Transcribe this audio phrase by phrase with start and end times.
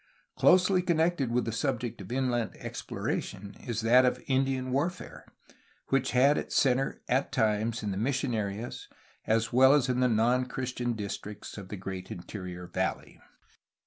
[0.35, 5.27] Closely con nected with the subject of inland exploration is that of Indian warfare,
[5.89, 8.71] which had its centre at times in the mission area
[9.27, 13.21] as well as in the non Christian districts of the great in terior valley.